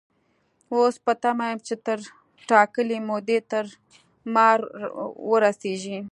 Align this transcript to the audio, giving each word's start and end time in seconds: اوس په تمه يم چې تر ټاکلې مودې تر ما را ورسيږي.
اوس 0.73 0.95
په 1.05 1.13
تمه 1.23 1.45
يم 1.49 1.59
چې 1.67 1.75
تر 1.85 1.99
ټاکلې 2.49 2.97
مودې 3.09 3.39
تر 3.51 3.65
ما 4.33 4.49
را 4.59 4.65
ورسيږي. 5.31 5.97